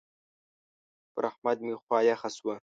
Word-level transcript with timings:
پر 1.13 1.23
احمد 1.29 1.57
مې 1.65 1.73
خوا 1.83 1.99
يخه 2.11 2.29
شوه. 2.37 2.55